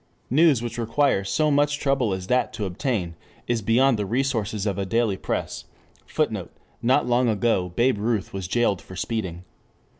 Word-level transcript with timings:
News 0.31 0.63
which 0.63 0.79
requires 0.79 1.29
so 1.29 1.51
much 1.51 1.77
trouble 1.77 2.11
as 2.11 2.25
that 2.25 2.53
to 2.53 2.65
obtain 2.65 3.13
is 3.45 3.61
beyond 3.61 3.99
the 3.99 4.05
resources 4.07 4.65
of 4.65 4.79
a 4.79 4.83
daily 4.83 5.15
press. 5.15 5.65
[Footnote: 6.07 6.51
Not 6.81 7.05
long 7.05 7.29
ago 7.29 7.71
Babe 7.75 7.99
Ruth 7.99 8.33
was 8.33 8.47
jailed 8.47 8.81
for 8.81 8.95
speeding. 8.95 9.43